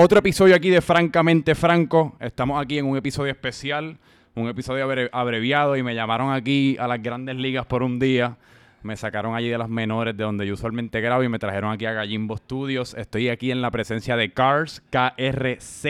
[0.00, 2.14] Otro episodio aquí de Francamente Franco.
[2.20, 3.96] Estamos aquí en un episodio especial,
[4.36, 8.36] un episodio abre- abreviado y me llamaron aquí a las grandes ligas por un día.
[8.84, 11.84] Me sacaron allí de las menores de donde yo usualmente grabo y me trajeron aquí
[11.84, 12.94] a Gallimbo Studios.
[12.94, 15.84] Estoy aquí en la presencia de Cars, KRZ,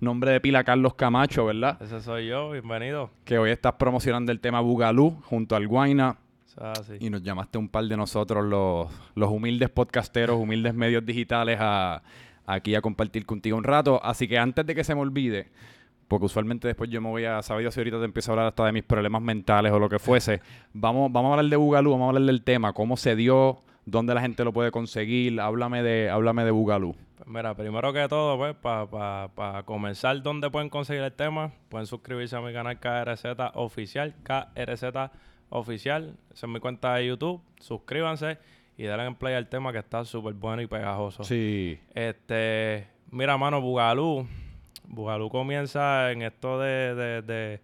[0.00, 1.80] nombre de pila Carlos Camacho, ¿verdad?
[1.80, 3.08] Ese soy yo, bienvenido.
[3.24, 6.18] Que hoy estás promocionando el tema Bugalú junto al Guaina.
[6.86, 6.96] Sí.
[7.00, 12.02] Y nos llamaste un par de nosotros, los, los humildes podcasteros, humildes medios digitales, a,
[12.54, 14.00] aquí a compartir contigo un rato.
[14.02, 15.48] Así que antes de que se me olvide,
[16.10, 18.66] porque usualmente después yo me voy a saber si ahorita te empiezo a hablar hasta
[18.66, 20.40] de mis problemas mentales o lo que fuese.
[20.72, 24.14] Vamos, vamos a hablar de Bugalú, vamos a hablar del tema, cómo se dio, dónde
[24.14, 25.40] la gente lo puede conseguir.
[25.40, 26.96] Háblame de, háblame de Bugalú.
[27.16, 31.52] Pues mira, primero que todo, pues, para comenzar, ¿dónde pueden conseguir el tema?
[31.68, 34.84] Pueden suscribirse a mi canal KRZ Oficial, KRZ
[35.50, 36.16] Oficial.
[36.32, 37.40] Esa es mi cuenta de YouTube.
[37.60, 38.38] Suscríbanse
[38.82, 41.22] y denle en play al tema que está súper bueno y pegajoso.
[41.24, 41.78] Sí.
[41.94, 44.26] Este, mira, mano, Bugalú.
[44.88, 47.60] Bugalú comienza en esto de, de, de-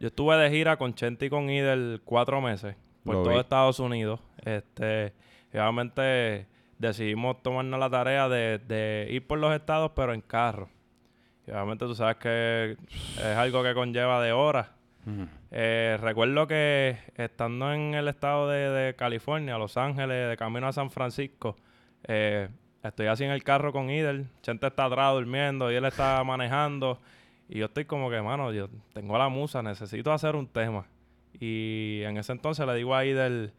[0.00, 3.38] Yo estuve de gira con Chente y con Idel cuatro meses por Lo todo vi.
[3.40, 4.20] Estados Unidos.
[4.44, 5.12] Este,
[5.52, 6.46] obviamente
[6.78, 10.68] decidimos tomarnos la tarea de, de ir por los estados, pero en carro.
[11.46, 12.76] Y obviamente tú sabes que
[13.16, 14.68] es algo que conlleva de horas.
[15.50, 20.72] Eh, recuerdo que estando en el estado de, de California, Los Ángeles, de camino a
[20.72, 21.56] San Francisco,
[22.04, 22.48] eh,
[22.82, 24.26] estoy así en el carro con Idel.
[24.42, 27.00] Chente está atrás durmiendo y él está manejando.
[27.48, 30.86] Y yo estoy como que, mano, yo tengo la musa, necesito hacer un tema.
[31.38, 33.52] Y en ese entonces le digo a Idel,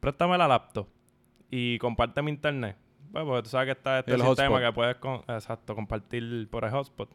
[0.00, 0.88] préstame la laptop
[1.50, 2.76] y comparte mi internet.
[3.12, 4.62] Pues, porque tú sabes que está este El sistema hotspot.
[4.68, 7.08] que puedes con- exacto, compartir por el hotspot.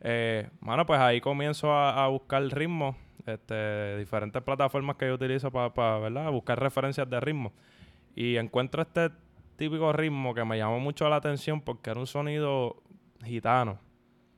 [0.00, 2.96] Eh, mano, pues ahí comienzo a, a buscar ritmo,
[3.28, 6.30] este, diferentes plataformas que yo utilizo para, ¿verdad?
[6.30, 7.52] Buscar referencias de ritmo.
[8.14, 9.10] Y encuentro este
[9.56, 12.82] típico ritmo que me llamó mucho la atención porque era un sonido
[13.24, 13.78] gitano.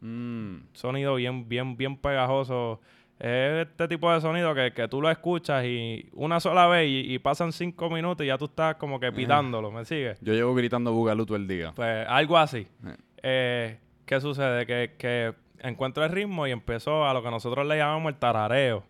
[0.01, 0.57] Mm.
[0.73, 2.81] Sonido bien, bien, bien pegajoso.
[3.19, 7.13] Es este tipo de sonido que, que tú lo escuchas y una sola vez y,
[7.13, 10.19] y pasan cinco minutos y ya tú estás como que pitándolo, ¿me sigues?
[10.23, 11.73] Yo llevo gritando Bugalú todo el día.
[11.77, 12.67] Pues algo así.
[12.87, 12.97] Eh.
[13.23, 14.65] Eh, ¿Qué sucede?
[14.65, 18.85] Que, que encuentro el ritmo y empezó a lo que nosotros le llamamos el tarareo.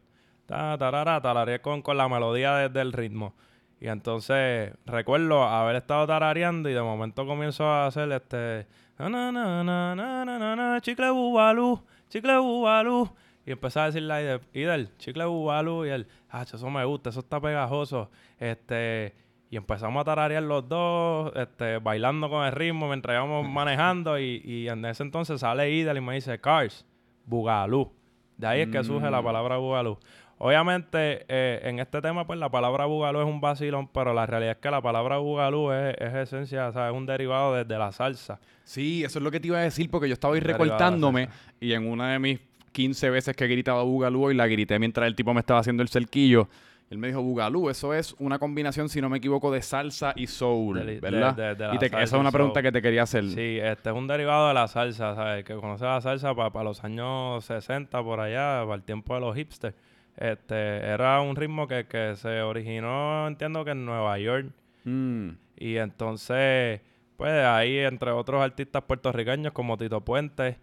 [0.47, 3.35] Ta, tarara, tarareé con, con la melodía de- del ritmo.
[3.81, 8.67] Y entonces recuerdo haber estado tarareando y de momento comienzo a hacer este...
[8.99, 13.09] Na, na, na, na, na, na, na, chicle bubalú, chicle bubalú.
[13.47, 15.87] Y empecé a decirle a chicle bubalú.
[15.87, 18.11] Y él, ah, eso me gusta, eso está pegajoso.
[18.39, 19.15] Este...
[19.51, 24.19] Y empezamos a tararear los dos, este, bailando con el ritmo mientras íbamos manejando.
[24.19, 26.87] Y, y en ese entonces sale Idel y me dice, Cars,
[27.27, 27.91] Bugalú.
[28.37, 29.25] De ahí es que surge la Mm.
[29.25, 29.99] palabra Bugalú.
[30.43, 34.53] Obviamente, eh, en este tema, pues la palabra Bugalú es un vacilón, pero la realidad
[34.53, 37.77] es que la palabra Bugalú es, es esencia, o sea, es un derivado de, de
[37.79, 38.41] la salsa.
[38.65, 41.29] Sí, eso es lo que te iba a decir porque yo estaba ahí recortándome
[41.61, 42.41] y en una de mis
[42.73, 45.91] 15 veces que gritaba Bugalú y la grité mientras el tipo me estaba haciendo el
[45.91, 46.49] cerquillo,
[46.91, 50.27] él me dijo Bugalú, eso es una combinación, si no me equivoco, de salsa y
[50.27, 51.35] soul, De- ¿verdad?
[51.35, 53.25] de- de la y te- esa es una pregunta que te quería hacer.
[53.29, 55.45] Sí, este es un derivado de la salsa, ¿sabes?
[55.45, 59.37] Que conoce la salsa para los años 60, por allá, para el tiempo de los
[59.37, 59.75] hipsters.
[60.17, 64.49] Este, era un ritmo que, que se originó, entiendo que en Nueva York.
[64.85, 66.81] Mm, Y entonces,
[67.17, 70.59] pues ahí, entre otros artistas puertorriqueños como Tito Puente,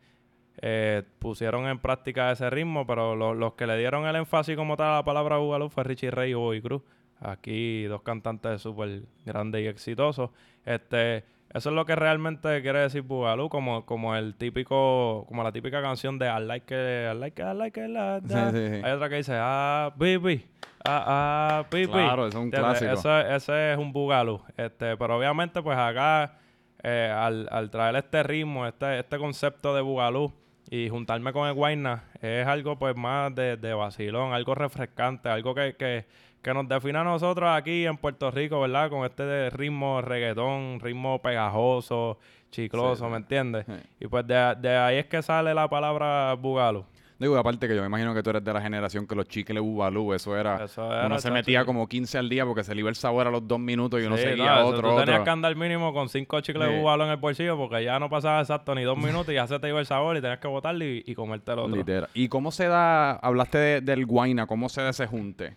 [0.62, 4.76] eh, pusieron en práctica ese ritmo, pero lo- los que le dieron el énfasis como
[4.78, 6.82] tal a la palabra Bugalú fue Richie Ray y Bobby Cruz.
[7.20, 10.30] Aquí dos cantantes súper grandes y exitosos.
[10.66, 11.24] Este,
[11.54, 15.82] eso es lo que realmente quiere decir Bugalú, como, como el típico, como la típica
[15.82, 18.82] canción de I like it, I like it, I like it, like Sí, sí, sí.
[18.84, 20.46] Hay otra que dice, ah, baby,
[20.86, 21.88] ah, ah, baby.
[21.88, 22.92] Claro, eso es un clásico.
[22.92, 24.42] Eso es- ese es un bugalú.
[24.58, 26.34] Este, pero obviamente, pues acá,
[26.84, 30.32] eh, al, al traer este ritmo, este, este concepto de bugalú
[30.70, 35.56] y juntarme con el Guayna, es algo pues más de, de vacilón, algo refrescante, algo
[35.56, 36.06] que, que,
[36.42, 38.90] que nos define a nosotros aquí en Puerto Rico, ¿verdad?
[38.90, 42.20] Con este de ritmo reggaetón, ritmo pegajoso,
[42.52, 43.12] chicloso, Sí.
[43.12, 43.66] ¿me entiendes?
[43.66, 43.74] Sí.
[44.02, 46.86] Y pues de, de ahí es que sale la palabra bugalú.
[47.20, 49.60] Digo, aparte que yo me imagino que tú eres de la generación que los chicles
[49.62, 50.64] Bugalú, eso era...
[50.64, 53.26] Eso era, uno se metía como 15 al día porque se le iba el sabor
[53.26, 55.06] a los dos minutos y uno Sí, seguía eso otro, Tú otro.
[55.06, 56.74] tenías que andar mínimo con cinco chicles Sí.
[56.74, 59.48] de bubalo en el bolsillo porque ya no pasaba exacto ni dos minutos y ya
[59.48, 61.76] se te iba el sabor y tenías que botarlo y, y comerte el otro.
[61.76, 62.08] Literal.
[62.14, 65.54] ¿Y cómo se da, hablaste de- del Guaina, cómo se da ese junte?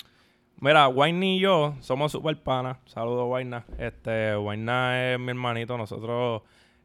[0.62, 2.78] Mira, Wayne y yo somos super panas.
[2.86, 3.64] Saludos, Wayna.
[3.78, 5.76] Este, Wayna es mi hermanito.
[5.78, 6.42] Nosotros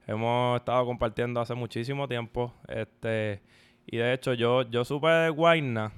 [0.08, 2.54] hemos estado compartiendo hace muchísimo tiempo.
[2.70, 3.42] Este,
[3.88, 5.92] y de hecho, yo, yo supe de Wayna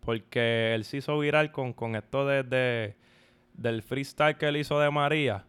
[0.00, 2.96] porque él se hizo viral con, con esto de, de-
[3.54, 5.44] del freestyle que él hizo de María.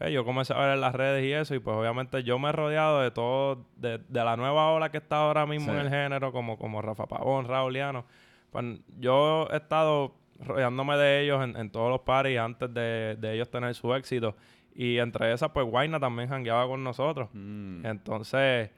[0.00, 2.50] eh, yo comencé a ver en las redes y eso, y pues obviamente yo me
[2.50, 5.78] he rodeado de todo, de, de la nueva ola que está ahora mismo Sí.
[5.78, 8.04] en el género, como, como Rafa Pavón, Rauliano.
[8.50, 8.64] Pues
[9.00, 13.50] yo he estado rodeándome de ellos en, en todos los paris antes de, de ellos
[13.50, 14.36] tener su éxito.
[14.72, 17.28] Y entre esas, pues Guayna también jangueaba con nosotros.
[17.32, 17.84] Mm.
[17.84, 18.70] Entonces,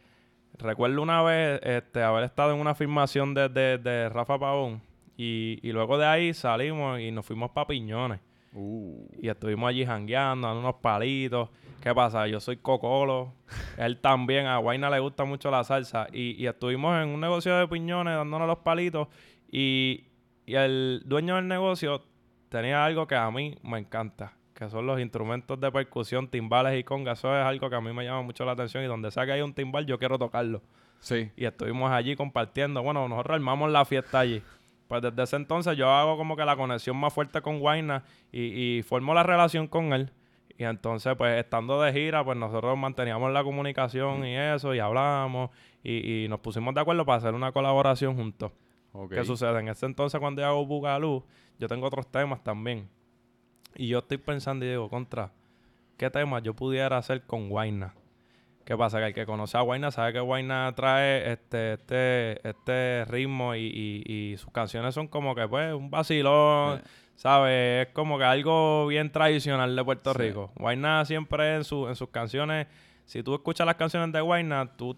[0.60, 4.82] recuerdo una vez este, haber estado en una filmación de, de, de Rafa Pavón.
[5.16, 8.20] Y, y luego de ahí salimos y nos fuimos para Piñones.
[8.52, 9.06] Uh.
[9.20, 11.50] Y estuvimos allí jangueando, dando unos palitos.
[11.80, 12.26] ¿Qué pasa?
[12.26, 13.34] Yo soy cocolo.
[13.78, 14.46] Él también.
[14.46, 16.06] A Guayna le gusta mucho la salsa.
[16.12, 19.08] Y, y estuvimos en un negocio de piñones dándonos los palitos.
[19.50, 20.04] Y,
[20.46, 22.02] y el dueño del negocio
[22.48, 24.32] tenía algo que a mí me encanta.
[24.60, 27.18] Que son los instrumentos de percusión, timbales y congas.
[27.18, 28.84] Eso es algo que a mí me llama mucho la atención.
[28.84, 30.60] Y donde sea que hay un timbal, yo quiero tocarlo.
[30.98, 31.30] Sí.
[31.34, 32.82] Y estuvimos allí compartiendo.
[32.82, 34.42] Bueno, nosotros armamos la fiesta allí.
[34.86, 38.40] Pues desde ese entonces yo hago como que la conexión más fuerte con Guayna y,
[38.78, 40.12] y formo la relación con él.
[40.58, 45.48] Y entonces, pues estando de gira, pues nosotros manteníamos la comunicación y eso, y hablábamos,
[45.82, 48.52] y, y nos pusimos de acuerdo para hacer una colaboración juntos.
[48.92, 49.14] Ok.
[49.14, 49.58] ¿Qué sucede?
[49.58, 51.24] En ese entonces, cuando yo hago Bugalú,
[51.58, 52.90] yo tengo otros temas también.
[53.76, 55.30] Y yo estoy pensando y digo, contra,
[55.96, 57.94] ¿qué temas yo pudiera hacer con Guayna?
[58.64, 58.98] ¿Qué pasa?
[58.98, 63.60] Que el que conoce a Guayna sabe que Guayna trae este, este, este ritmo y,
[64.06, 66.82] y- y sus canciones son como que, pues, un vacilón.
[67.16, 67.86] ¿sabes?
[67.88, 70.18] Es como que algo bien tradicional de Puerto Sí.
[70.18, 70.52] Rico.
[70.56, 72.66] Guayna siempre en, su, en sus canciones,
[73.04, 74.96] si tú escuchas las canciones de Guayna, tú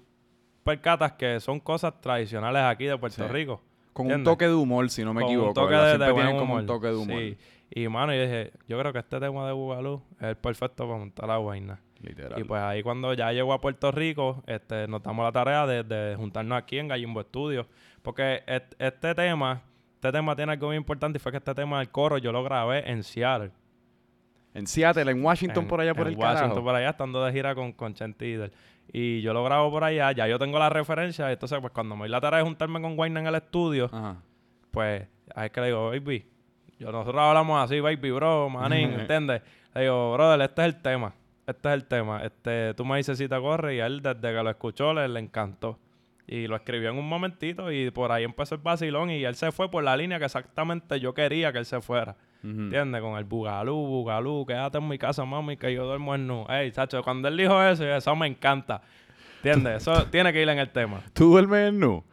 [0.63, 3.33] percatas que son cosas tradicionales aquí de Puerto Sí.
[3.33, 3.61] Rico.
[3.93, 5.55] Con un toque de humor, si no me Con un equivoco.
[5.55, 7.19] toque de, Siempre de tienen buen como un toque de humor.
[7.19, 7.37] Sí.
[7.75, 10.99] Y, mano, yo dije, yo creo que este tema de Bugalú es el perfecto para
[10.99, 11.81] montar la Guayna.
[12.01, 12.39] Literal.
[12.39, 15.83] Y pues ahí cuando ya llegó a Puerto Rico, este, nos damos la tarea de,
[15.85, 17.67] de juntarnos aquí en Gallimbo Studios.
[18.03, 19.63] Porque et- este tema,
[19.95, 22.43] este tema tiene algo muy importante y fue que este tema del coro yo lo
[22.45, 23.53] grabé en Seattle.
[24.53, 26.65] En Seattle, en Washington, en- por allá por en el Washington, carajo.
[26.65, 28.53] por allá, estando de gira con, con Chente Idel.
[28.93, 31.31] Y yo lo grabo por allá, ya yo tengo la referencia.
[31.33, 34.17] Entonces, pues cuando me doy la tarea de juntarme con Wayne en el estudio, Ajá.
[34.73, 36.27] pues ahí es que le digo, baby,
[36.83, 39.43] yo, nosotros hablamos así, baby, bro, manín, ¿entiendes?
[39.75, 41.15] Le digo, brother, este es el tema,
[41.47, 42.23] este es el tema.
[42.25, 45.21] Este, tú me dices si te corre y él desde que lo escuchó le, le
[45.21, 45.79] encantó.
[46.27, 49.53] Y lo escribió en un momentito y por ahí empezó el vacilón y él se
[49.53, 52.17] fue por la línea que exactamente yo quería que él se fuera.
[52.43, 52.51] Ujú.
[52.51, 53.01] ¿Entiendes?
[53.01, 56.47] Con el bugalú, bugalú, quédate en mi casa, mami, que yo duermo en nu.
[56.49, 58.83] Ey, chacho, cuando él dijo eso, eso me encanta.
[59.37, 59.83] ¿Entiendes?
[59.83, 61.01] Eso tiene que ir en el tema.
[61.13, 62.05] ¿Tú duermes en nu?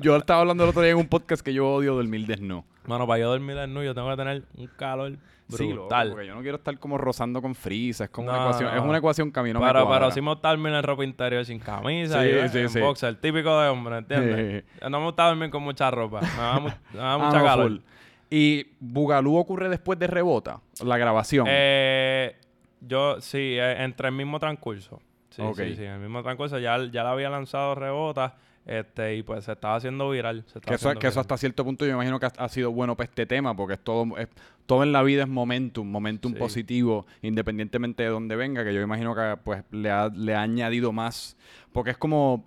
[0.00, 2.64] Yo estaba hablando el otro día en un podcast que yo odio dormir desnudo.
[2.90, 5.12] Bueno, para yo dormir nu, yo tengo que tener un calor
[5.48, 6.10] Sí, loco, brutal.
[6.10, 8.04] porque yo no quiero estar como rozando con frisa.
[8.04, 8.70] Es como una No, ecuación.
[8.74, 8.76] no.
[8.80, 10.00] Es una ecuación que a mí no me pero, cuadra.
[10.06, 13.16] pero sí me gusta dormir en ropa interior sin camisa Sí, y sí, en boxer,
[13.16, 14.64] típico de hombre, ¿entiendes?
[14.88, 17.80] No me gusta dormir con mucha ropa, me da, mu- me da mucha calor.
[18.28, 20.60] ¿Y Bugalú ocurre después de Rebota?
[20.84, 21.46] La grabación.
[21.48, 22.36] Eh,
[22.80, 25.00] yo, sí, eh, entre el mismo transcurso.
[25.30, 28.36] Sí, sí, sí, en el mismo transcurso ya, ya la había lanzado Rebota
[28.70, 30.44] este, y pues se estaba haciendo viral.
[30.46, 31.20] se que eso, haciendo que eso viral.
[31.22, 33.74] hasta cierto punto yo me imagino que ha, ha sido bueno para este tema, porque
[33.74, 34.28] es todo, es-
[34.66, 36.38] todo en la vida es momentum, momentum Sí.
[36.38, 40.92] positivo, independientemente de dónde venga, que yo imagino que pues le ha, le ha añadido
[40.92, 41.36] más,
[41.72, 42.46] porque es como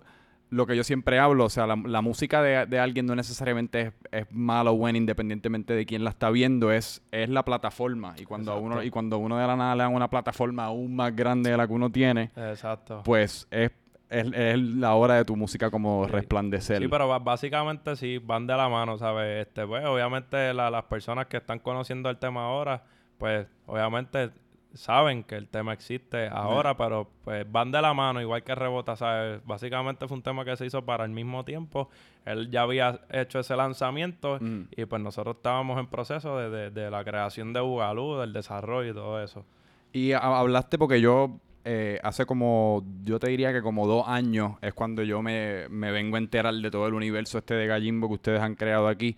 [0.50, 3.80] lo que yo siempre hablo, o sea, la, la música de, de alguien no necesariamente
[3.80, 8.14] es, es mala o buena, independientemente de quién la está viendo, es, es la plataforma,
[8.18, 8.86] y cuando, a uno, Exacto.
[8.86, 11.66] y cuando uno de la nada le dan una plataforma aún más grande de la
[11.66, 13.02] que uno tiene, Exacto.
[13.04, 13.72] pues es,
[14.20, 16.78] es, es la hora de tu música como resplandecer.
[16.80, 19.46] Sí, pero básicamente sí, van de la mano, ¿sabes?
[19.46, 22.82] Este, pues, obviamente la- las personas que están conociendo el tema ahora,
[23.18, 24.30] pues, obviamente
[24.72, 28.96] saben que el tema existe ahora, pero pues van de la mano, igual que Rebota,
[28.96, 29.40] ¿sabes?
[29.46, 31.88] Básicamente fue un tema que se hizo para el mismo tiempo.
[32.24, 34.62] Él ya había hecho ese lanzamiento Mm.
[34.76, 38.90] y pues nosotros estábamos en proceso de, de- de la creación de Bugalú, del desarrollo
[38.90, 39.44] y todo eso.
[39.92, 44.52] Y ha- hablaste porque yo eh, hace como, yo te diría que como dos años
[44.62, 48.08] es cuando yo me, me vengo a enterar de todo el universo este de Gallimbo
[48.08, 49.16] que ustedes han creado aquí.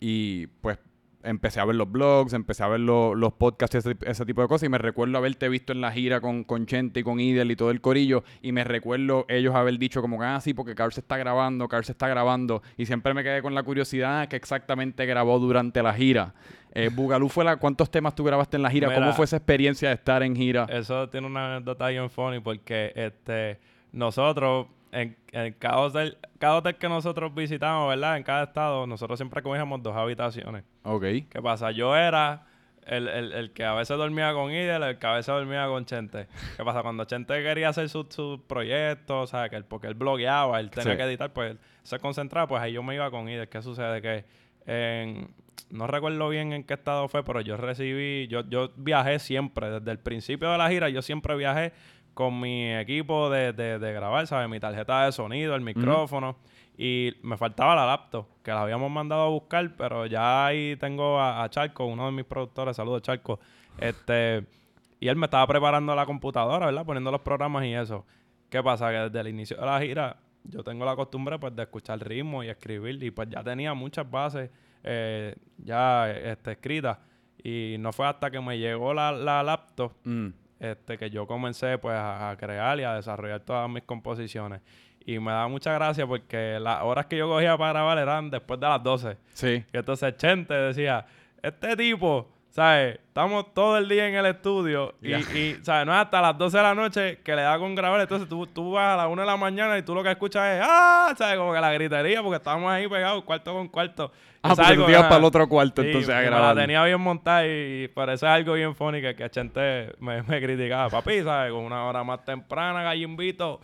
[0.00, 0.78] Y pues
[1.24, 4.48] empecé a ver los blogs, empecé a ver lo- los podcasts, ese, ese tipo de
[4.48, 4.66] cosas.
[4.66, 7.56] Y me recuerdo haberte visto en la gira con, con Chente y con Idel y
[7.56, 8.22] todo el corillo.
[8.42, 11.68] Y me recuerdo ellos haber dicho como que, ah, sí, porque Carl se está grabando,
[11.68, 12.62] Carl se está grabando.
[12.76, 16.34] Y siempre me quedé con la curiosidad que exactamente grabó durante la gira.
[16.74, 17.56] Eh, Bugalú fue la...
[17.56, 18.94] ¿Cuántos temas tú grabaste en la gira?
[18.94, 20.66] ¿Cómo fue esa experiencia de estar en gira?
[20.70, 23.58] Eso tiene una anécdota bien funny porque este
[23.92, 28.16] nosotros en, en cada, hotel, cada hotel que nosotros visitamos, ¿verdad?
[28.16, 30.64] En cada estado, nosotros siempre cogíamos dos habitaciones.
[30.84, 31.02] Ok.
[31.30, 31.70] ¿Qué pasa?
[31.72, 32.46] Yo era
[32.86, 35.84] el, el- el que a veces dormía con Idel, el que a veces dormía con
[35.84, 36.26] Chente.
[36.56, 36.82] ¿Qué pasa?
[36.82, 40.70] Cuando Chente quería hacer sus su proyectos, o sea, que él, porque él blogueaba, él
[40.70, 40.96] tenía Sí.
[40.96, 43.48] que editar, pues él se concentraba, pues ahí yo me iba con Idel.
[43.48, 44.00] ¿Qué sucede?
[44.00, 44.24] Que
[44.66, 45.28] en,
[45.70, 49.90] no recuerdo bien en qué estado fue, pero yo recibí, yo, yo viajé siempre, desde
[49.90, 51.72] el principio de la gira, yo siempre viajé
[52.14, 54.48] con mi equipo de, de, de grabar, ¿sabes?
[54.48, 56.36] Mi tarjeta de sonido, el micrófono.
[56.76, 61.18] Y me faltaba la laptop, que la habíamos mandado a buscar, pero ya ahí tengo
[61.18, 63.40] a, a Charco, uno de mis productores, saludos Charco.
[63.78, 64.44] Este,
[65.00, 66.84] y él me estaba preparando la computadora, ¿verdad?
[66.84, 68.04] Poniendo los programas y eso.
[68.48, 68.90] ¿Qué pasa?
[68.90, 72.42] Que desde el inicio de la gira yo tengo la costumbre pues de escuchar ritmo
[72.42, 74.50] y escribir y pues ya tenía muchas bases
[74.88, 76.98] eh, ya este, escritas
[77.42, 80.28] y no fue hasta que me llegó la, la laptop Mm.
[80.60, 84.60] este, que yo comencé pues a, a crear y a desarrollar todas mis composiciones
[85.06, 88.58] y me da mucha gracia porque las horas que yo cogía para grabar eran después
[88.60, 89.64] de las 12 Sí.
[89.72, 91.06] y entonces Chente decía,
[91.42, 92.98] este tipo, ¿sabes?
[93.06, 95.86] Estamos todo el día en el estudio y, y, ¿sabes?
[95.86, 98.00] No es hasta las 12 de la noche que le da con grabar.
[98.00, 100.56] Entonces tú, tú vas a las 1 de la mañana y tú lo que escuchas
[100.56, 101.14] es, ¡ah!
[101.16, 101.36] ¿Sabes?
[101.36, 104.10] Como que la gritería porque estábamos ahí pegados cuarto con cuarto.
[104.42, 106.54] Ah, porque tú ibas que- para el otro cuarto Sí, entonces a grabar.
[106.56, 110.40] la tenía bien montada y, y es algo bien funny que, que Chente me, me
[110.40, 110.88] criticaba.
[110.90, 111.52] Papi, ¿sabes?
[111.52, 113.60] Con una hora más temprana, gallimbito.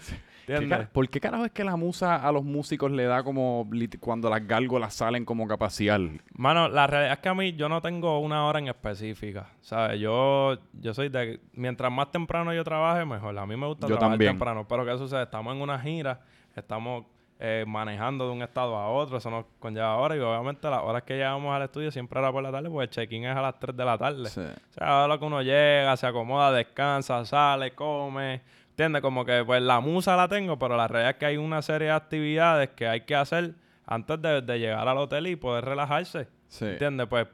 [0.47, 3.99] ¿Qué ¿Por qué carajo es que la musa a los músicos le da como lit-
[3.99, 5.99] cuando las gárgolas salen como capacidad?
[6.35, 9.99] Mano, la realidad es que a mí yo no tengo una hora en específica, ¿sabes?
[10.01, 11.41] Yo, yo soy de...
[11.55, 13.39] Mientras más temprano yo trabaje, mejor.
[13.39, 14.33] A mí me gusta Yo trabajar también.
[14.33, 14.67] temprano.
[14.69, 15.23] Pero ¿qué sucede?
[15.23, 16.21] Estamos en una gira,
[16.55, 17.05] estamos
[17.41, 20.17] eh, manejando de un estado a otro, eso nos conlleva horas.
[20.19, 22.91] Y obviamente las horas que llegamos al estudio siempre era por la tarde, porque el
[22.91, 24.29] check-in es a las 3 de la tarde.
[24.29, 24.41] Sí.
[24.41, 28.41] O sea, a lo que uno llega, se acomoda, descansa, sale, come.
[28.75, 29.03] ¿Entiendes?
[29.03, 31.89] Como que pues la musa la tengo, pero la realidad es que hay una serie
[31.89, 33.55] de actividades que hay que hacer
[33.87, 36.27] antes de, de llegar al hotel y poder relajarse.
[36.49, 36.65] Sí.
[36.67, 37.07] ¿Entiendes?
[37.09, 37.29] Pues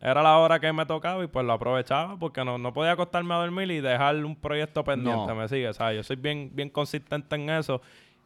[0.00, 3.34] era la hora que me tocaba y pues lo aprovechaba porque no, no podía acostarme
[3.34, 5.34] a dormir y dejar un proyecto pendiente, No.
[5.34, 5.96] me sigue, ¿sabes?
[5.96, 7.80] Yo soy bien, bien consistente en eso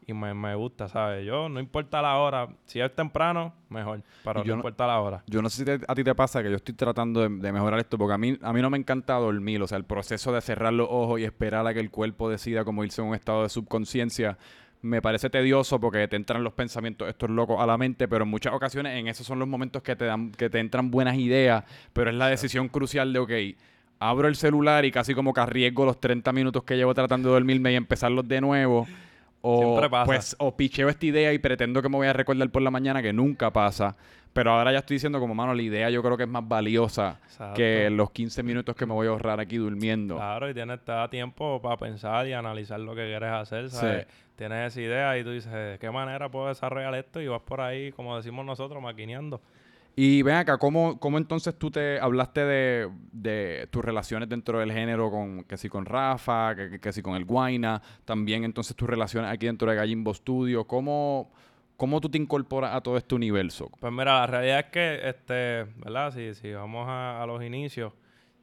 [0.07, 1.25] y me, me gusta, ¿sabes?
[1.26, 5.00] Yo no importa la hora, si es temprano, mejor, pero yo no no- importa la
[5.00, 5.23] hora.
[5.26, 7.52] Yo no sé si te- a ti te pasa que yo estoy tratando de, de
[7.52, 9.62] mejorar esto porque a mí, a mí no me encanta dormir.
[9.62, 12.64] O sea, el proceso de cerrar los ojos y esperar a que el cuerpo decida
[12.64, 14.37] como irse a un estado de subconsciencia
[14.83, 18.30] me parece tedioso porque te entran los pensamientos estos locos a la mente, pero en
[18.30, 21.64] muchas ocasiones en esos son los momentos que te dan que te entran buenas ideas,
[21.92, 23.30] pero es la decisión crucial de, ok,
[23.99, 27.35] abro el celular y casi como que arriesgo los 30 minutos que llevo tratando de
[27.35, 28.87] dormirme y empezarlos de nuevo.
[29.42, 30.04] O, Siempre pasa.
[30.04, 33.02] Pues, o picheo esta idea y pretendo que me voy a recordar por la mañana,
[33.02, 33.97] que nunca pasa.
[34.32, 37.18] Pero ahora ya estoy diciendo como, mano, la idea yo creo que es más valiosa
[37.25, 37.54] Exacto.
[37.54, 40.16] que los 15 minutos que me voy a ahorrar aquí durmiendo.
[40.16, 44.06] Claro, y tienes, te da tiempo para pensar y analizar lo que quieres hacer, ¿sabes?
[44.37, 47.20] Tienes esa idea y tú dices, ¿de qué manera puedo desarrollar esto?
[47.20, 49.40] Y vas por ahí, como decimos nosotros, maquineando.
[49.97, 54.73] Y ven acá, ¿cómo, cómo entonces tú te hablaste de, de tus relaciones dentro del
[54.73, 58.88] género con que si con Rafa, que, que, si con el Guaina, también entonces tus
[58.88, 61.30] relaciones aquí dentro de Gallimbo Studio, ¿cómo,
[61.76, 63.70] cómo tú te incorporas a todo este universo?
[63.80, 66.12] Pues mira, la realidad es que, este, ¿verdad?
[66.14, 67.92] Si, si vamos a, a los inicios,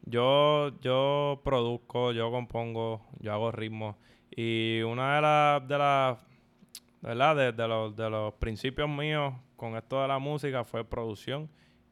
[0.03, 3.95] yo, yo produzco, yo compongo, yo hago ritmos.
[4.31, 5.15] Y una
[5.61, 6.26] de las,
[7.01, 7.35] ¿verdad?
[7.35, 11.49] De, de los, de los principios míos con esto de la música fue producción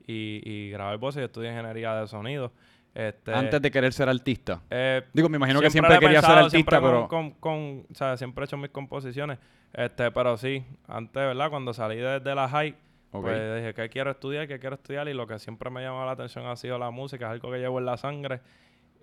[0.07, 1.19] y, y grabar voces.
[1.21, 2.51] Yo estudié ingeniería de sonido.
[2.93, 4.61] Este, Antes de querer ser artista.
[4.69, 7.07] eh, Digo, me imagino que siempre quería ser artista, siempre pero...
[7.09, 9.37] Con, con- o sea, siempre he hecho mis composiciones.
[9.73, 11.49] Este, pero sí, antes, ¿verdad?
[11.49, 12.73] Cuando salí de, de la high,
[13.11, 15.09] pues dije que quiero estudiar, que quiero estudiar.
[15.09, 17.57] Y lo que siempre me llamó la atención ha sido la música, es algo que
[17.57, 18.39] llevo en la sangre.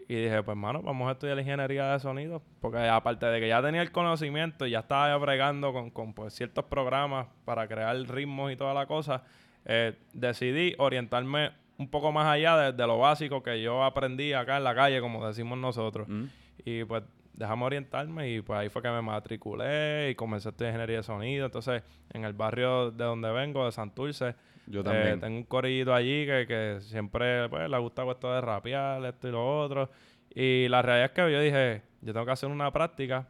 [0.08, 2.42] Y dije, pues, mano, vamos a estudiar ingeniería de sonido.
[2.60, 6.12] Porque aparte de que ya tenía el conocimiento y ya estaba ya bregando con, con,
[6.12, 9.22] pues, ciertos programas para crear ritmos y toda la cosa,
[9.64, 14.56] eh, decidí orientarme un poco más allá de, de lo básico que yo aprendí acá
[14.56, 16.08] en la calle, como decimos nosotros.
[16.08, 16.24] Mm.
[16.64, 20.72] Y pues dejamos orientarme y pues ahí fue que me matriculé y comencé a estudiar
[20.72, 21.46] ingeniería de sonido.
[21.46, 24.34] Entonces, en el barrio de donde vengo, de Santurce,
[24.66, 25.20] Yo eh, también.
[25.20, 29.32] tengo un corillito allí que, que siempre pues, le gusta esto de rapear, esto y
[29.32, 29.90] lo otro.
[30.34, 33.26] Y la realidad es que yo dije, yo tengo que hacer una práctica.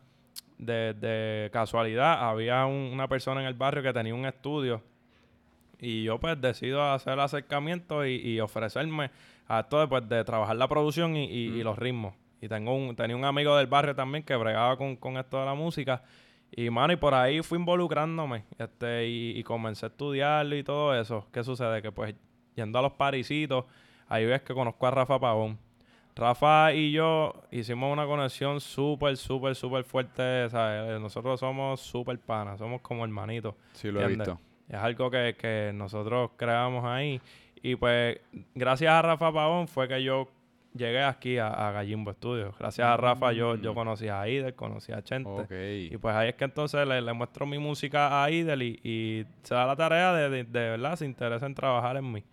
[0.59, 4.81] De, de casualidad, había un- una persona en el barrio que tenía un estudio
[5.81, 9.11] y yo pues decido hacer el acercamiento y, y ofrecerme
[9.49, 12.15] a esto de, pues, de trabajar la producción y, y- y los ritmos.
[12.41, 15.47] Y tengo un, tenía un amigo del barrio también que bregaba con, con esto de
[15.47, 16.03] la música.
[16.55, 18.45] Y mano, y por ahí fui involucrándome.
[18.59, 21.27] Este, y, y comencé a estudiarlo y todo eso.
[21.33, 21.81] ¿Qué sucede?
[21.81, 22.15] Que pues
[22.55, 23.65] yendo a los parisitos,
[24.09, 25.59] ahí ves que conozco a Rafa Pavón.
[26.15, 30.51] Rafa y yo hicimos una conexión súper, súper, súper fuerte.
[30.51, 31.01] ¿sabes?
[31.01, 33.55] Nosotros somos súper panas, somos como hermanitos.
[33.73, 34.39] Sí, lo he visto.
[34.69, 37.21] Es algo que, que nosotros creamos ahí.
[37.63, 38.19] Y pues,
[38.55, 40.29] gracias a Rafa Pavón fue que yo
[40.75, 42.55] llegué aquí a, a Gallimbo Studios.
[42.59, 43.75] Gracias a Rafa yo, yo Mm.
[43.75, 45.88] conocí a Idel, conocí a Chente.
[45.91, 49.26] Y pues ahí es que entonces le, le muestro mi música a Idel y, y
[49.43, 52.25] se da la tarea de, de, de verdad, se interesa en trabajar en mí.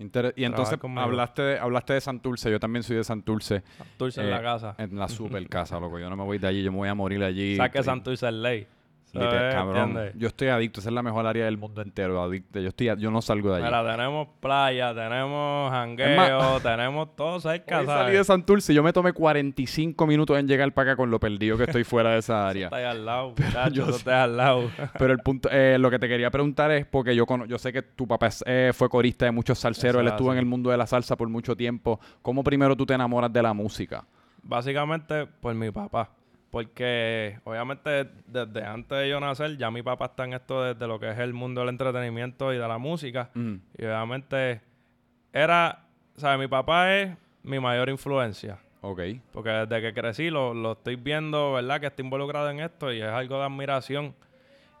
[0.00, 3.64] Inter- y entonces hablaste de, hablaste de Santurce, yo también soy de Santurce.
[3.78, 4.74] Santurce en Eh, la casa.
[4.78, 5.98] En la super casa, loco.
[5.98, 7.56] Yo no me voy de allí, yo me voy a morir allí.
[7.56, 8.66] Sabes que Estoy- Santurce es ley.
[9.12, 9.54] Literal, ¿Sabes?
[9.54, 9.88] cabrón.
[9.90, 10.14] ¿Entiendes?
[10.16, 12.60] Yo estoy adicto, esa es la mejor área del mundo entero, adicto.
[12.60, 13.64] Yo estoy, yo no salgo de allí.
[13.64, 18.18] Mira, tenemos playa, tenemos jangueo, tenemos todo cerca, Hoy salí ¿sabes?
[18.18, 21.56] de Santurce y yo me tomé 45 minutos en llegar para acá con lo perdido
[21.56, 22.66] que estoy fuera de esa área.
[22.66, 23.98] Está ahí al lado, muchacho, yo eso sé.
[23.98, 24.70] está ahí al lado.
[24.98, 27.72] Pero el punto, eh, lo que te quería preguntar es, porque yo, cono- yo sé
[27.72, 30.46] que tu papá es, eh, fue corista de muchos salseros, él es estuvo en el
[30.46, 31.98] mundo de la salsa por mucho tiempo.
[32.22, 34.04] ¿Cómo primero tú te enamoras de la música?
[34.42, 36.10] Básicamente por mi papá.
[36.62, 40.98] Porque obviamente desde antes de yo nacer, ya mi papá está en esto desde lo
[40.98, 43.30] que es el mundo del entretenimiento y de la música.
[43.34, 44.60] Mm, Y obviamente
[45.32, 45.84] era,
[46.16, 46.40] ¿sabes?
[46.40, 48.58] Mi papá es mi mayor influencia.
[48.80, 49.00] ok.
[49.32, 51.78] Porque desde que crecí lo, lo estoy viendo, ¿verdad?
[51.80, 54.14] Que está involucrado en esto y es algo de admiración.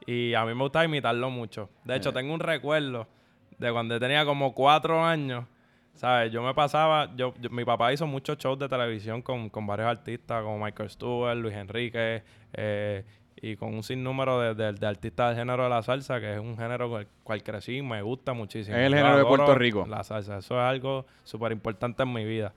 [0.04, 1.70] Y a mí me gusta imitarlo mucho.
[1.84, 2.12] De hecho, Eh.
[2.12, 3.06] tengo un recuerdo
[3.56, 5.44] de cuando tenía como cuatro años.
[5.98, 6.30] ¿Sabes?
[6.32, 9.88] Yo me pasaba, yo, yo- mi papá hizo muchos shows de televisión con, con varios
[9.88, 13.04] artistas, como Michael Stewart, Luis Enrique, eh,
[13.40, 16.38] y con un sinnúmero de, de- de artistas del género de la salsa, que es
[16.40, 18.76] un género con el cual crecí y me gusta muchísimo.
[18.76, 19.86] Es el género de Puerto Rico.
[19.88, 22.52] La salsa, eso es algo súper importante en mi vida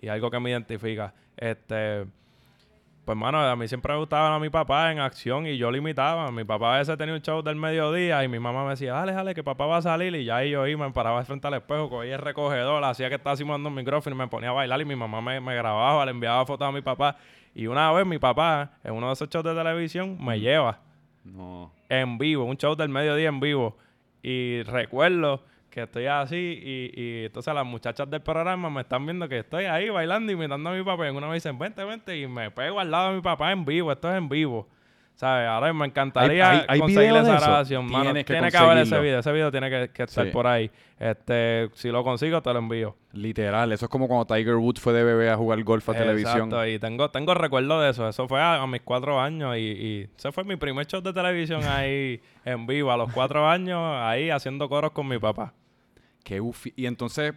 [0.00, 1.12] y algo que me identifica.
[1.36, 2.06] Este,
[3.04, 5.76] pues, mano, a mí siempre me gustaba a mi papá en acción y yo lo
[5.76, 6.30] imitaba.
[6.30, 9.12] Mi papá a veces tenía un show del mediodía y mi mamá me decía, dale,
[9.12, 10.14] dale, que papá va a salir.
[10.14, 13.08] Y ya ahí yo iba, me paraba de frente al espejo, cogía el recogedor, hacía
[13.08, 14.80] que estaba simulando un micrófono y me ponía a bailar.
[14.80, 17.16] Y mi mamá me, me grababa, le enviaba fotos a mi papá.
[17.54, 20.80] Y una vez mi papá, en uno de esos shows de televisión, me lleva
[21.24, 21.72] No.
[21.88, 23.76] en vivo, un show del mediodía en vivo.
[24.22, 25.44] Y recuerdo
[25.74, 29.64] que estoy así y, y entonces las muchachas del programa me están viendo que estoy
[29.64, 31.08] ahí bailando, imitando a mi papá.
[31.08, 33.64] Y una me dicen, vente, vente, y me pego al lado de mi papá en
[33.64, 33.90] vivo.
[33.90, 34.68] Esto es en vivo.
[35.16, 35.46] ¿Sabes?
[35.48, 38.12] Ahora me encantaría ¿Hay- hay- hay conseguir esa grabación, mano.
[38.14, 39.20] Que Tiene que haber ese video.
[39.20, 40.30] Ese video tiene que, que estar Sí.
[40.32, 40.68] por ahí.
[40.98, 42.96] Este, si lo consigo, te lo envío.
[43.12, 46.48] Literal, eso es como cuando Tiger Woods fue de bebé a jugar golf a televisión.
[46.48, 48.08] Exacto, y tengo, tengo recuerdo de eso.
[48.08, 51.12] Eso fue a, a mis cuatro años y, y ese fue mi primer show de
[51.12, 55.52] televisión ahí en vivo, a los cuatro años, ahí haciendo coros con mi papá.
[56.24, 57.34] Qué ufi- Y entonces,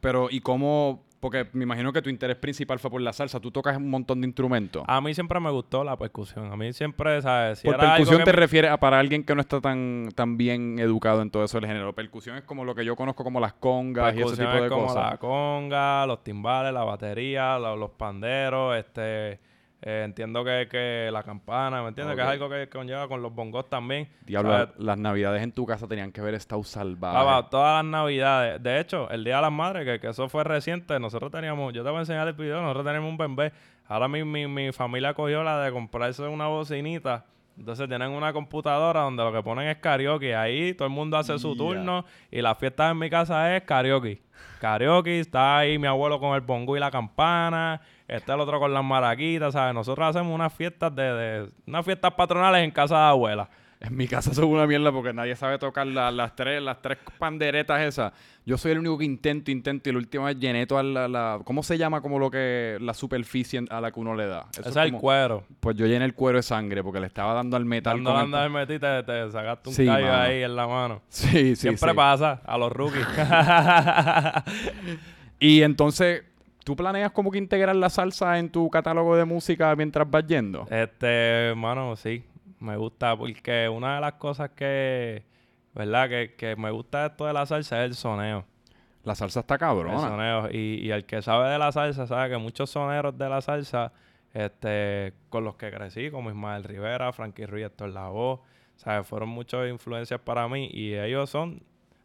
[0.00, 1.04] pero ¿y cómo?
[1.20, 3.38] Porque me imagino que tu interés principal fue por la salsa.
[3.38, 4.82] Tú tocas un montón de instrumentos.
[4.88, 6.50] A mí siempre me gustó la percusión.
[6.52, 7.60] A mí siempre, ¿sabes?
[7.60, 10.36] Si por era percusión te me- refieres a para alguien que no está tan, tan
[10.36, 11.94] bien educado en todo eso del género.
[11.94, 14.62] Percusión es como lo que yo conozco como las congas y ese percusión tipo es
[14.64, 15.10] de como cosas.
[15.12, 19.38] la conga, los timbales, la batería, lo- los panderos, este...
[19.82, 22.14] eh, entiendo que, que la campana, ¿me entiendes?
[22.14, 24.08] Que es algo que conlleva con los bongos también.
[24.24, 27.20] Diablo, las navidades en tu casa tenían que haber estado salvajes.
[27.20, 28.62] Papá, todas las navidades.
[28.62, 31.82] De hecho, el Día de las Madres, que, que eso fue reciente, nosotros teníamos, yo
[31.82, 33.52] te voy a enseñar el video, nosotros teníamos un bebé.
[33.88, 37.24] Ahora mi, mi, mi familia cogió la de comprarse una bocinita.
[37.58, 40.34] Entonces tienen una computadora donde lo que ponen es karaoke.
[40.34, 44.22] Ahí todo el mundo hace su turno y la fiesta en mi casa es karaoke.
[44.58, 47.80] Karaoke, está ahí mi abuelo con el bongo y la campana,
[48.16, 49.74] está el otro con las maraquitas, ¿sabes?
[49.74, 53.48] Nosotros hacemos unas fiestas de, de unas fiestas patronales en casa de abuela.
[53.80, 56.98] En mi casa son una mierda porque nadie sabe tocar la- las tres las tres
[57.18, 58.12] panderetas esas.
[58.46, 61.40] Yo soy el único que intento, intento y la última vez llené toda la, la-
[61.44, 64.46] ¿cómo se llama como lo que la superficie a la que uno le da?
[64.56, 65.42] Eso es el cuero.
[65.58, 68.16] Pues yo llené el cuero de sangre porque le estaba dando al metal Cuando el-
[68.18, 70.22] andas metí te, te sacaste un Sí, callo mano.
[70.22, 71.02] ahí en la mano.
[71.08, 71.96] Sí, sí, Siempre sí.
[71.96, 73.04] pasa a los rookies.
[75.38, 76.22] Y entonces,
[76.64, 80.66] ¿tú planeas como que integrar la salsa en tu catálogo de música mientras vas yendo?
[80.70, 82.24] este, hermano, sí.
[82.60, 85.24] Me gusta porque una de las cosas que,
[85.74, 86.08] ¿verdad?
[86.08, 88.44] Que, que me gusta de esto de la salsa es el soneo.
[89.02, 89.98] La salsa está El cabrona.
[89.98, 90.48] soneo.
[90.52, 93.92] Y, y el que sabe de la salsa sabe que muchos soneros de la salsa,
[94.32, 98.38] este, con los que crecí, como Ismael Rivera, Frankie Ruiz, Héctor Lavoe,
[98.76, 99.06] ¿sabes?
[99.08, 100.70] Fueron muchas influencias para mí.
[100.72, 101.64] Y ellos son,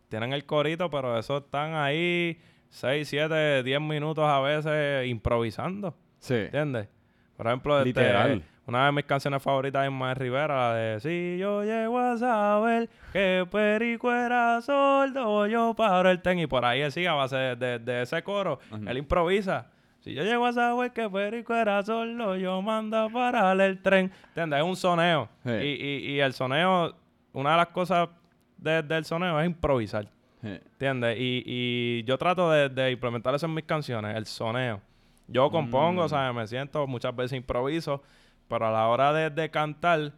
[0.09, 5.95] tienen el corito, pero esos están ahí 6, 7, 10 minutos a veces improvisando.
[6.19, 6.35] Sí.
[6.35, 6.87] ¿Entiendes?
[7.35, 8.43] Por ejemplo, este, Literal.
[8.65, 12.89] una de mis canciones favoritas es Ismael Rivera, la de Si yo llego a saber
[13.13, 16.39] que Perico era sordo, yo paro el ten.
[16.39, 18.59] Y por ahí él sigue a base de, de- de ese coro.
[18.87, 19.67] Él improvisa.
[19.99, 24.11] Si yo llego a saber que Perico era sordo, yo mando a parar el tren.
[24.29, 24.59] ¿Entiendes?
[24.59, 25.29] Es un soneo.
[25.45, 25.51] Sí.
[25.51, 26.95] Y, y, y el soneo,
[27.33, 28.09] una de las cosas
[28.57, 30.07] de- del soneo es improvisar.
[30.73, 31.17] ¿Entiendes?
[31.19, 34.81] Y, y yo trato de, de implementar eso en mis canciones, el soneo.
[35.27, 36.09] Yo compongo, Mm.
[36.09, 36.35] ¿sabes?
[36.35, 38.01] Me siento, muchas veces improviso,
[38.47, 40.13] pero a la hora de, de cantar,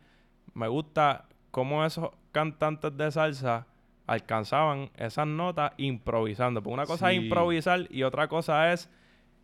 [0.54, 3.66] me gusta cómo esos cantantes de salsa
[4.06, 6.62] alcanzaban esas notas improvisando.
[6.62, 7.16] Porque una cosa Sí.
[7.18, 8.90] es improvisar y otra cosa es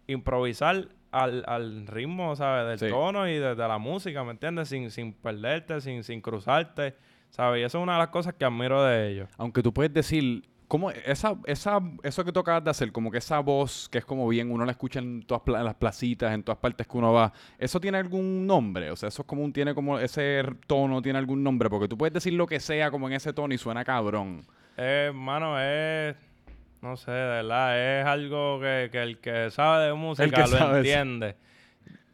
[0.08, 2.80] improvisar al, al ritmo, ¿sabes?
[2.80, 2.94] Del Sí.
[2.94, 4.68] tono y de, de la música, ¿me entiendes?
[4.70, 6.96] Sin, sin perderte, sin, sin cruzarte,
[7.30, 7.62] ¿sabes?
[7.62, 9.30] Y eso es una de las cosas que admiro de ellos.
[9.38, 13.20] Aunque tú puedes decir ¿Cómo esa, esa, eso que tú acabas de hacer, como que
[13.20, 16.34] esa voz que es como bien, uno la escucha en todas pla- en las placitas,
[16.34, 18.90] en todas partes que uno va, ¿eso tiene algún nombre?
[18.90, 21.98] O sea, eso es como un, tiene como, ese tono tiene algún nombre, porque tú
[21.98, 24.46] puedes decir lo que sea como en ese tono y suena cabrón.
[24.78, 26.16] Eh, mano, es.
[26.82, 30.78] No sé, de verdad, es algo que, que el que sabe de música lo sabe,
[30.80, 31.36] entiende.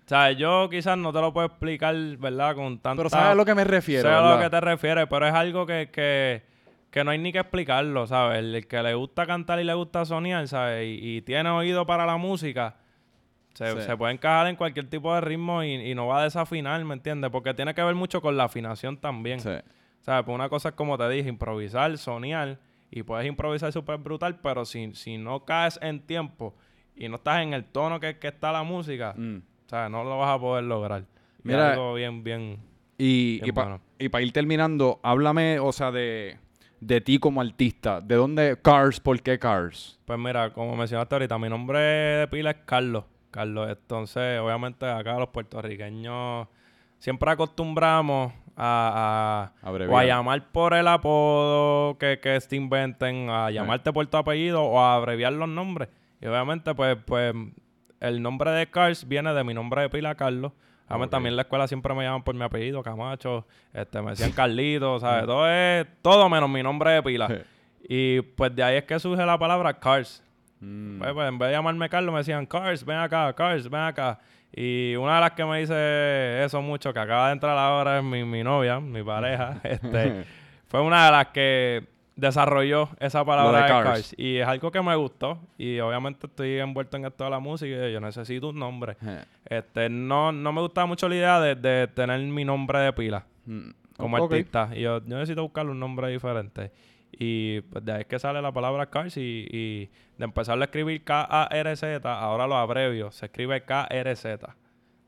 [0.06, 2.56] O sea, yo quizás no te lo puedo explicar, ¿verdad?
[2.56, 2.98] Con tanta...
[2.98, 4.04] Pero ¿sabes a lo que me refiero?
[4.10, 6.42] Sé a lo que te refieres, pero es algo que, que,
[6.92, 8.40] que no hay ni que explicarlo, ¿sabes?
[8.40, 10.86] El, el que le gusta cantar y le gusta soñar, ¿sabes?
[10.88, 12.76] Y, y tiene oído para la música,
[13.54, 13.82] se, Sí.
[13.82, 16.94] se puede encajar en cualquier tipo de ritmo y, y no va a desafinar, ¿me
[16.94, 17.32] entiendes?
[17.32, 19.40] Porque tiene que ver mucho con la afinación también.
[19.40, 19.50] Sí.
[20.02, 20.26] ¿Sabes?
[20.26, 24.66] Pues una cosa es como te dije, improvisar, soñar, y puedes improvisar súper brutal, pero
[24.66, 26.56] si, si no caes en tiempo
[26.96, 29.38] y no estás en el tono que, que está la música, Mm.
[29.68, 29.90] ¿sabes?
[29.92, 31.04] No lo vas a poder lograr.
[31.44, 32.60] Y Mira- es algo bien, bien...
[32.98, 34.20] Y, Bien y para bueno.
[34.26, 36.38] ir terminando, háblame, o sea, de,
[36.82, 38.02] de ti como artista.
[38.02, 39.00] ¿De dónde Cars?
[39.00, 39.98] ¿Por qué Cars?
[40.04, 43.06] Pues mira, como mencionaste ahorita, mi nombre de pila es Carlos.
[43.30, 46.50] Carlos, entonces, obviamente, acá los puertorriqueños
[47.00, 53.50] siempre acostumbramos a, a, o a llamar por el apodo que, que se inventen, a
[53.50, 55.88] llamarte por tu apellido o a abreviar los nombres.
[56.20, 57.34] Y obviamente, pues, pues
[58.02, 60.52] el nombre de Cars viene de mi nombre de pila, Carlos.
[60.88, 61.12] Obviamente, Ok.
[61.12, 63.46] también en la escuela siempre me llaman por mi apellido, Camacho.
[63.74, 65.26] Este, me decían Carlito, ¿sabes?
[65.26, 67.30] todo es todo menos mi nombre de pila.
[67.88, 70.22] y pues de ahí es que surge la palabra Cars.
[70.60, 71.00] Mm.
[71.00, 74.20] Pues, pues, en vez de llamarme Carlos, me decían, Cars, ven acá, Cars, ven acá.
[74.54, 78.04] Y una de las que me dice eso mucho, que acaba de entrar ahora, es
[78.04, 79.60] mi, mi novia, mi pareja.
[79.64, 80.26] este,
[80.68, 81.88] fue una de las que
[82.22, 84.16] desarrolló esa palabra de de Cars.
[84.18, 85.40] Y es algo que me gustó.
[85.58, 88.96] Y obviamente estoy envuelto en esto de la música y yo necesito un nombre.
[89.50, 93.26] Este, no, no me gustaba mucho la idea de, de tener mi nombre de pila
[93.46, 93.72] Mm.
[93.98, 94.70] como artista.
[94.74, 96.72] Y yo, yo necesito buscarle un nombre diferente.
[97.12, 100.64] Y pues de ahí es que sale la palabra Cars y, y de empezar a
[100.64, 104.56] escribir K-A-R-Z, ahora lo abrevio, se escribe K-R-Z.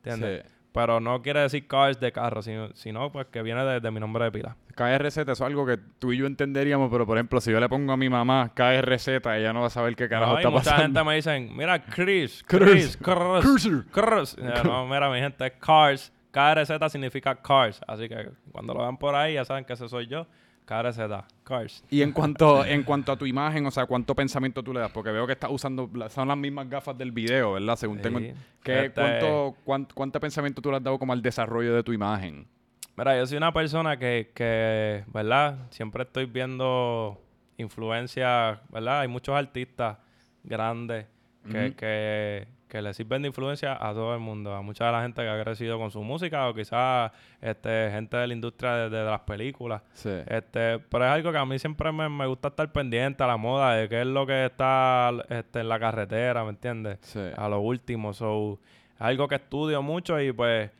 [0.03, 0.45] ¿Entiendes?
[0.47, 0.52] Sí.
[0.73, 3.99] Pero no quiere decir Cars de carro, sino, sino pues que viene de, de mi
[3.99, 4.55] nombre de pila.
[4.75, 7.69] KRZ, eso es algo que tú y yo entenderíamos, pero por ejemplo, si yo le
[7.69, 10.63] pongo a mi mamá KRZ, ella no va a saber qué carajo No, está mucha
[10.63, 10.83] pasando.
[10.83, 14.35] gente me dicen, mira, Chris, Chris, Chris, Chris.
[14.39, 16.11] Eh, No, mira, mi gente, Cars.
[16.31, 17.79] KRZ significa Cars.
[17.87, 20.25] Así que cuando lo vean por ahí, ya saben que ese soy yo.
[20.65, 20.99] KRZ,
[21.43, 21.83] Cars.
[21.89, 24.91] Y en cuanto, en cuanto a tu imagen, o sea, ¿cuánto pensamiento tú le das?
[24.91, 27.75] Porque veo que estás usando, la- son las mismas gafas del video, ¿verdad?
[27.75, 28.19] Según tengo...
[28.19, 28.33] Sí.
[28.63, 31.91] ¿qué, Este- cuánto, cuán- ¿Cuánto pensamiento tú le has dado como al desarrollo de tu
[31.93, 32.47] imagen?
[32.95, 35.57] Mira, yo soy una persona que, que, ¿verdad?
[35.71, 37.19] Siempre estoy viendo
[37.57, 39.01] influencias, ¿verdad?
[39.01, 39.97] Hay muchos artistas
[40.43, 41.07] grandes
[41.51, 45.03] que, que, que le sirven de influencia a todo el mundo, a mucha de la
[45.03, 48.89] gente que ha crecido con su música o quizás este, gente de la industria de,
[48.89, 49.83] de las películas.
[49.93, 50.09] Sí.
[50.25, 53.37] Este, pero es algo que a mí siempre me, me gusta estar pendiente a la
[53.37, 56.97] moda de qué es lo que está este, en la carretera, ¿me entiendes?
[57.01, 57.21] Sí.
[57.37, 58.11] A lo último.
[58.11, 58.59] So,
[58.95, 60.71] es algo que estudio mucho y pues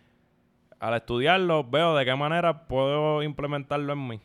[0.79, 4.21] al estudiarlo veo de qué manera puedo implementarlo en mí.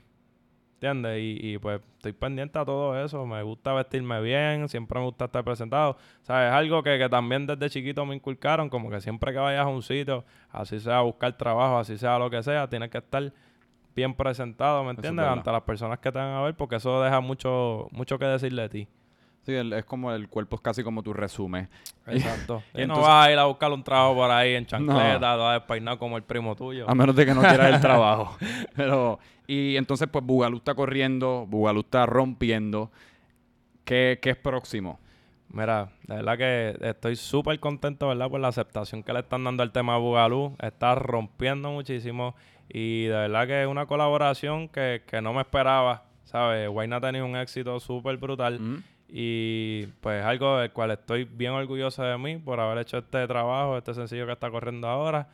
[0.79, 1.19] ¿Entiendes?
[1.19, 3.27] Y, y, pues estoy pendiente a todo eso.
[3.27, 5.91] Me gusta vestirme bien, siempre me gusta estar presentado.
[5.91, 9.41] O sea, es algo que, que también desde chiquito me inculcaron, como que siempre que
[9.41, 12.91] vayas a un sitio, así sea a buscar trabajo, así sea lo que sea, tienes
[12.91, 13.33] que estar
[13.97, 15.27] bien presentado, ¿me es entiendes?
[15.27, 18.55] Ante las personas que te van a ver, porque eso deja mucho, mucho que decir
[18.55, 18.89] de ti.
[19.45, 21.69] Sí, el- es como el cuerpo es casi como tu resumen.
[22.07, 22.63] Exacto.
[22.75, 25.51] Y y no vas a ir a buscar un trabajo por ahí en chancleta, todo
[25.53, 26.89] despeinado como el primo tuyo.
[26.89, 28.37] A menos de que no quieras el trabajo.
[28.77, 32.91] Pero, y entonces, pues Bugalú está corriendo, Bugalú está rompiendo.
[33.85, 35.01] ¿Qué, qué es próximo?
[35.51, 38.29] Mira, de verdad que estoy súper contento, ¿verdad?
[38.29, 40.55] Por la aceptación que le están dando al tema Bugalú.
[40.61, 42.35] Está rompiendo muchísimo.
[42.69, 46.69] Y de verdad que es una colaboración que, que no me esperaba, ¿sabes?
[46.69, 48.61] Wayne ha tenido un éxito súper brutal.
[48.61, 48.83] Mm.
[49.09, 53.79] Y pues algo del cual estoy bien orgulloso de mí por haber hecho este trabajo,
[53.79, 55.29] este sencillo que está corriendo ahora.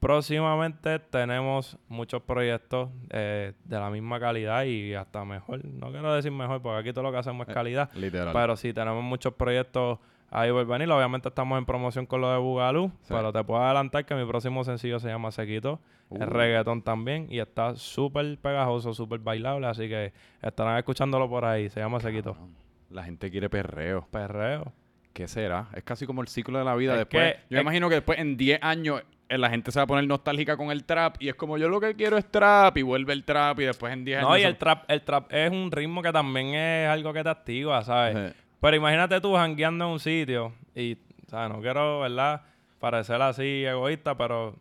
[0.00, 5.64] Próximamente tenemos muchos proyectos eh, de la misma calidad y hasta mejor.
[5.64, 7.90] No quiero decir mejor porque aquí todo lo que hacemos es calidad.
[7.94, 8.32] Literal.
[8.34, 9.98] Pero sí, tenemos muchos proyectos
[10.30, 10.90] ahí por venir.
[10.90, 12.90] Obviamente estamos en promoción con lo de Bugalú.
[13.02, 13.14] Sí.
[13.14, 15.80] Pero te puedo adelantar que mi próximo sencillo se llama Sequito.
[16.10, 16.22] Uh.
[16.22, 17.26] Es reggaetón también.
[17.30, 19.66] Y está súper pegajoso, súper bailable.
[19.66, 20.12] Así que
[20.42, 21.70] estarán escuchándolo por ahí.
[21.70, 22.34] Se llama Sequito.
[22.34, 22.63] Cabrón,
[22.94, 24.06] La gente quiere perreo.
[24.10, 24.72] Perreo.
[25.12, 25.68] ¿Qué será?
[25.74, 26.92] Es casi como el ciclo de la vida.
[26.92, 29.78] Es después, que- yo es- imagino que después en 10 años eh, la gente se
[29.78, 32.30] va a poner nostálgica con el trap y es como yo lo que quiero es
[32.30, 34.28] trap y vuelve el trap y después en 10 años...
[34.30, 37.28] No, y el trap, el trap es un ritmo que también es algo que te
[37.30, 38.32] activa, ¿sabes?
[38.32, 38.40] Sí.
[38.60, 41.50] Pero imagínate tú jangueando en un sitio y, ¿sabes?
[41.54, 42.42] No quiero, ¿verdad?
[42.80, 44.56] Parecer así egoísta, pero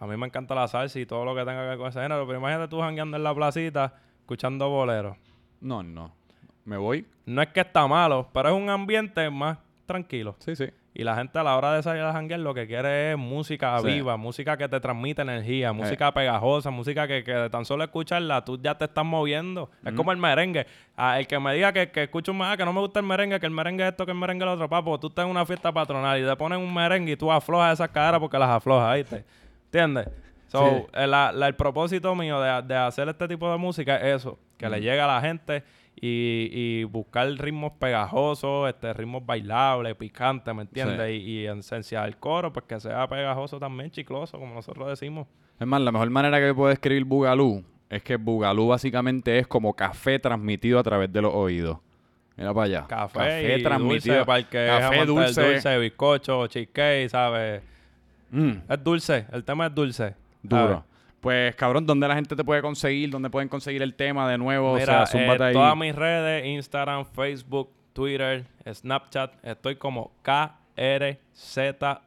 [0.00, 2.00] a mí me encanta la salsa y todo lo que tenga que ver con ese
[2.00, 2.26] género.
[2.26, 5.16] Pero imagínate tú jangueando en la placita escuchando boleros.
[5.60, 6.14] No, no.
[6.68, 7.06] Me voy.
[7.24, 10.36] No es que está malo, pero es un ambiente más tranquilo.
[10.38, 10.66] Sí, sí.
[10.92, 13.78] Y la gente a la hora de salir a janguear lo que quiere es música
[13.78, 13.86] Sí.
[13.86, 18.44] viva, música que te transmite energía, música pegajosa, música que, que de tan solo escucharla
[18.44, 19.70] tú ya te estás moviendo.
[19.84, 20.66] Es como el merengue.
[20.96, 23.06] Ah, el que me diga que, que escucha un merengue, que no me gusta el
[23.06, 25.24] merengue, que el merengue es esto, que el merengue es lo otro, papo, tú estás
[25.24, 28.38] en una fiesta patronal y te ponen un merengue y tú aflojas esas caderas porque
[28.38, 29.24] las aflojas, ¿viste?
[29.66, 30.08] ¿Entiendes?
[30.48, 30.86] So, Sí.
[30.94, 34.68] eh, la- el propósito mío de, de hacer este tipo de música es eso, que
[34.68, 35.62] le llegue a la gente
[36.00, 41.10] y, y buscar ritmos pegajosos, este, ritmos bailables, picantes, ¿me entiendes?
[41.10, 45.26] Y, y en esencia del coro, pues que sea pegajoso también, chicloso, como nosotros decimos.
[45.58, 49.74] Es más, la mejor manera que puedo describir Bugalú es que Bugalú básicamente es como
[49.74, 51.78] café transmitido a través de los oídos.
[52.36, 52.86] Mira para allá.
[52.86, 55.52] Café, y dulce para el que Café dulce.
[55.52, 57.62] dulce, bizcocho, cheesecake, ¿sabes?
[58.30, 60.14] Mm, Es dulce, el tema es dulce.
[60.42, 60.66] duro.
[60.68, 60.82] ¿sabes?
[61.20, 63.10] Pues, cabrón, ¿dónde la gente te puede conseguir?
[63.10, 64.74] ¿Dónde pueden conseguir el tema de nuevo?
[64.74, 65.52] Mira, o sea, eh, ahí.
[65.52, 71.58] todas mis redes, Instagram, Facebook, Twitter, Snapchat, estoy como KRZ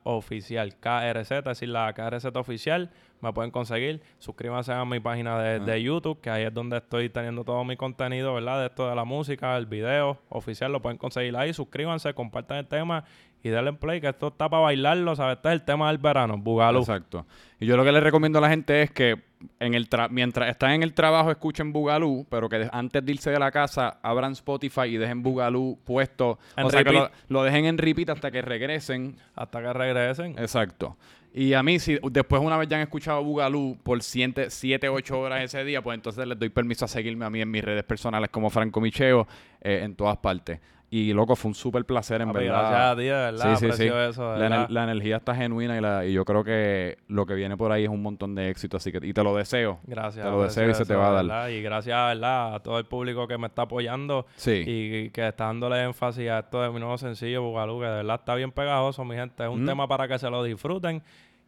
[0.04, 0.76] Oficial.
[0.80, 2.89] KRZ, es decir, la KRZ Oficial.
[3.19, 4.02] Me pueden conseguir.
[4.17, 7.78] Suscríbanse a mi página de, de YouTube, que ahí es donde estoy teniendo todo mi
[7.78, 8.62] contenido, ¿verdad?
[8.62, 11.54] De esto de la música, el video oficial, lo pueden conseguir ahí.
[11.54, 13.04] Suscríbanse, compartan el tema
[13.43, 15.38] y denle play, que esto está para bailarlo, ¿sabes?
[15.38, 16.80] Este es el tema del verano, Bugalú.
[16.80, 17.25] Exacto.
[17.60, 19.19] Y yo lo que les recomiendo a la gente es que
[19.60, 23.32] en el tra- mientras están en el trabajo escuchen Bugalú, pero que antes de irse
[23.32, 26.38] de la casa abran Spotify y dejen Bugalú puesto.
[26.56, 29.15] En o sea, que lo dejen en repeat hasta que regresen.
[29.36, 30.38] Hasta que regresen.
[30.38, 30.97] Exacto.
[31.34, 34.49] Y a mí, si después una vez ya han escuchado Bugalú por 7,
[34.89, 37.63] 8 horas ese día, pues entonces les doy permiso a seguirme a mí en mis
[37.63, 39.27] redes personales como Franco Micheo
[39.62, 40.60] eh, en todas partes.
[40.93, 42.51] Y loco, fue un súper placer, en verdad.
[42.51, 44.10] gracias a ti, de verdad.
[44.10, 44.69] eso, de la, ener- verdad.
[44.69, 47.86] la energía está genuina y, la, y yo creo que lo que viene por ahí
[47.86, 48.75] es un montón de éxito.
[48.75, 49.80] Así que, y te lo deseo.
[49.88, 50.25] Gracias.
[50.25, 51.23] Te lo deseo y se te va a dar.
[51.25, 51.47] ¿verdad?
[51.47, 52.56] Y gracias ¿verdad?
[52.56, 54.63] a todo el público que me está apoyando Sí.
[54.67, 58.15] y que está dándole énfasis a esto de mi nuevo sencillo, Bugalú, que de verdad
[58.19, 59.43] está bien pegajoso, mi gente.
[59.43, 59.67] Es un Mm.
[59.67, 61.01] tema para que se lo disfruten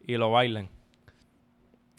[0.08, 0.70] y lo bailen.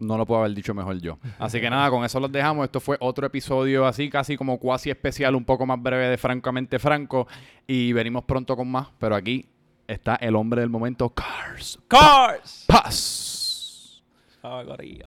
[0.01, 1.19] No lo puedo haber dicho mejor yo.
[1.39, 2.65] Así que nada, con eso los dejamos.
[2.65, 6.79] Esto fue otro episodio así, casi como cuasi especial, un poco más breve de Francamente
[6.79, 7.29] Franco.
[7.67, 8.89] Y venimos pronto con más.
[8.99, 9.47] Pero aquí
[9.87, 11.79] está el hombre del momento, Cars.
[11.89, 12.65] ¡Cars!
[12.67, 14.03] Paz.
[14.43, 15.07] María.